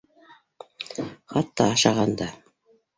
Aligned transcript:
Хатта 1.37 1.71
ашаған 1.77 2.21
да 2.25 2.35